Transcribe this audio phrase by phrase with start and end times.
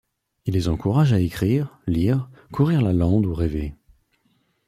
[0.47, 3.75] Il les encourage à écrire, lire, courir la lande ou rêver.